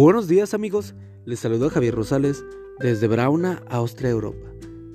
[0.00, 0.94] buenos días amigos,
[1.26, 2.44] les saludo a Javier Rosales
[2.80, 4.50] desde Brauna, Austria, Europa,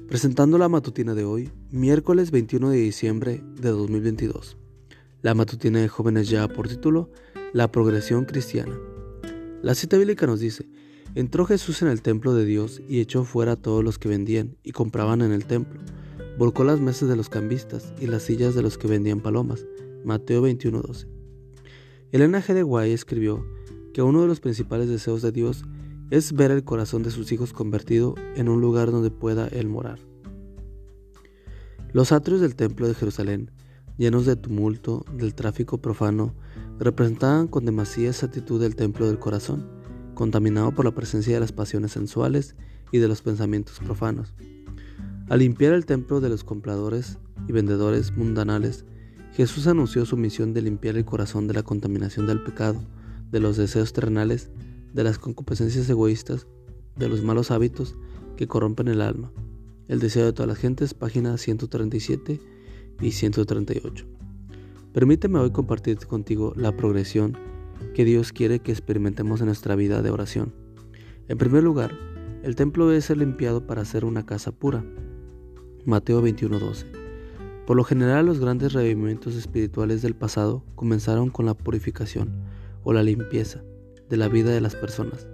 [0.07, 4.57] presentando la matutina de hoy, miércoles 21 de diciembre de 2022.
[5.21, 7.11] La matutina de jóvenes ya por título,
[7.53, 8.75] La progresión cristiana.
[9.61, 10.67] La cita bíblica nos dice,
[11.13, 14.57] entró Jesús en el templo de Dios y echó fuera a todos los que vendían
[14.63, 15.79] y compraban en el templo.
[16.39, 19.63] Volcó las mesas de los cambistas y las sillas de los que vendían palomas.
[20.03, 21.07] Mateo 21:12.
[22.11, 22.53] Elena G.
[22.55, 23.45] de Guay escribió,
[23.97, 25.63] que uno de los principales deseos de Dios
[26.11, 29.97] es ver el corazón de sus hijos convertido en un lugar donde pueda Él morar.
[31.93, 33.49] Los atrios del templo de Jerusalén,
[33.97, 36.35] llenos de tumulto, del tráfico profano,
[36.77, 39.67] representaban con demasía actitud del templo del corazón,
[40.13, 42.55] contaminado por la presencia de las pasiones sensuales
[42.91, 44.35] y de los pensamientos profanos.
[45.27, 47.17] Al limpiar el templo de los compradores
[47.47, 48.85] y vendedores mundanales,
[49.33, 52.79] Jesús anunció su misión de limpiar el corazón de la contaminación del pecado,
[53.31, 54.49] de los deseos terrenales,
[54.93, 56.47] de las concupiscencias egoístas,
[56.95, 57.95] de los malos hábitos
[58.35, 59.31] que corrompen el alma.
[59.87, 62.39] El deseo de todas las gentes, páginas 137
[63.01, 64.05] y 138.
[64.93, 67.37] Permíteme hoy compartir contigo la progresión
[67.93, 70.53] que Dios quiere que experimentemos en nuestra vida de oración.
[71.27, 71.93] En primer lugar,
[72.43, 74.83] el templo debe ser limpiado para ser una casa pura.
[75.85, 76.85] Mateo 21:12.
[77.65, 82.47] Por lo general, los grandes revivimientos espirituales del pasado comenzaron con la purificación
[82.87, 83.65] o la limpieza
[84.07, 85.27] de la vida de las personas.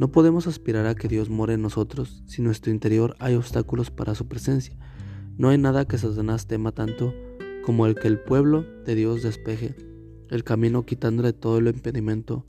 [0.00, 3.92] No podemos aspirar a que Dios more en nosotros si en nuestro interior hay obstáculos
[3.92, 4.76] para su presencia.
[5.36, 7.14] No hay nada que Satanás tema tanto
[7.64, 9.76] como el que el pueblo de Dios despeje
[10.28, 12.44] el camino quitándole todo el impedimento,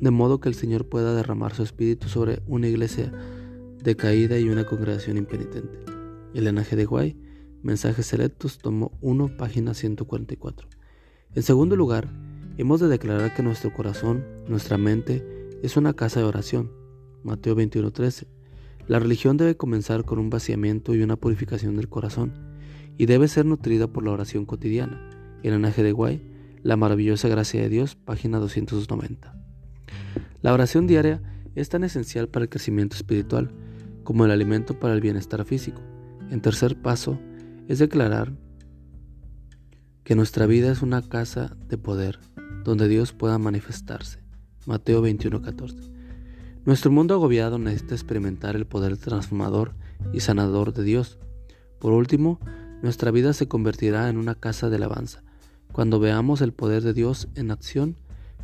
[0.00, 3.12] de modo que el Señor pueda derramar su espíritu sobre una iglesia
[3.82, 5.80] decaída y una congregación impenitente.
[6.34, 6.76] Elena G.
[6.76, 7.16] de Guay,
[7.64, 10.68] Mensajes Selectos, tomo 1, página 144.
[11.34, 12.08] En segundo lugar,
[12.60, 15.24] Hemos de declarar que nuestro corazón, nuestra mente,
[15.62, 16.70] es una casa de oración.
[17.24, 18.26] Mateo 21:13.
[18.86, 22.34] La religión debe comenzar con un vaciamiento y una purificación del corazón,
[22.98, 25.00] y debe ser nutrida por la oración cotidiana.
[25.42, 26.20] En Anaje de Guay,
[26.62, 29.34] La maravillosa gracia de Dios, página 290.
[30.42, 31.22] La oración diaria
[31.54, 33.52] es tan esencial para el crecimiento espiritual
[34.04, 35.80] como el alimento para el bienestar físico.
[36.30, 37.18] En tercer paso,
[37.68, 38.34] es declarar
[40.04, 42.18] que nuestra vida es una casa de poder,
[42.64, 44.20] donde Dios pueda manifestarse.
[44.66, 45.90] Mateo 21:14.
[46.64, 49.74] Nuestro mundo agobiado necesita experimentar el poder transformador
[50.12, 51.18] y sanador de Dios.
[51.78, 52.38] Por último,
[52.82, 55.22] nuestra vida se convertirá en una casa de alabanza.
[55.72, 57.96] Cuando veamos el poder de Dios en acción,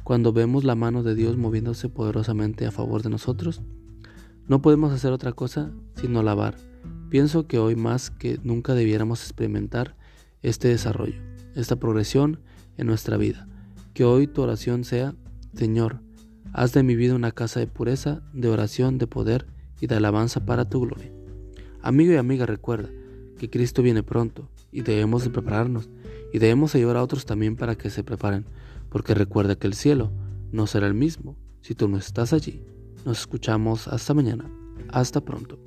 [0.05, 3.63] cuando vemos la mano de Dios moviéndose poderosamente a favor de nosotros,
[4.49, 6.57] no podemos hacer otra cosa sino alabar.
[7.11, 9.97] Pienso que hoy más que nunca debiéramos experimentar
[10.43, 11.21] este desarrollo,
[11.55, 12.41] esta progresión
[12.77, 13.49] en nuestra vida.
[13.97, 15.15] Que hoy tu oración sea,
[15.55, 16.03] Señor,
[16.53, 19.47] haz de mi vida una casa de pureza, de oración, de poder
[19.81, 21.11] y de alabanza para tu gloria.
[21.81, 22.91] Amigo y amiga, recuerda
[23.39, 25.89] que Cristo viene pronto y debemos de prepararnos
[26.31, 28.45] y debemos ayudar a otros también para que se preparen,
[28.91, 30.13] porque recuerda que el cielo
[30.53, 32.63] no será el mismo si tú no estás allí.
[33.07, 34.45] Nos escuchamos hasta mañana.
[34.91, 35.59] Hasta pronto.